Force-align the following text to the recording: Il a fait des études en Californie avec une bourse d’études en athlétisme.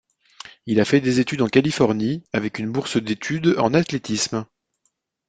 Il 0.65 0.79
a 0.79 0.85
fait 0.85 0.99
des 0.99 1.19
études 1.19 1.43
en 1.43 1.47
Californie 1.47 2.23
avec 2.33 2.57
une 2.57 2.71
bourse 2.71 2.97
d’études 2.97 3.53
en 3.59 3.75
athlétisme. 3.75 4.47